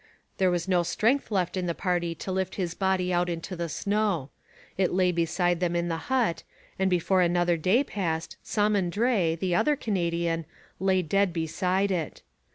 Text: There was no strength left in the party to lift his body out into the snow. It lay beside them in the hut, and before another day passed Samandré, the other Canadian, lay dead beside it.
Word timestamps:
There 0.39 0.49
was 0.49 0.67
no 0.67 0.81
strength 0.81 1.29
left 1.29 1.55
in 1.55 1.67
the 1.67 1.75
party 1.75 2.15
to 2.15 2.31
lift 2.31 2.55
his 2.55 2.73
body 2.73 3.13
out 3.13 3.29
into 3.29 3.55
the 3.55 3.69
snow. 3.69 4.31
It 4.75 4.91
lay 4.91 5.11
beside 5.11 5.59
them 5.59 5.75
in 5.75 5.89
the 5.89 6.09
hut, 6.09 6.41
and 6.79 6.89
before 6.89 7.21
another 7.21 7.55
day 7.55 7.83
passed 7.83 8.35
Samandré, 8.43 9.37
the 9.37 9.53
other 9.53 9.75
Canadian, 9.75 10.45
lay 10.79 11.03
dead 11.03 11.31
beside 11.33 11.91
it. 11.91 12.23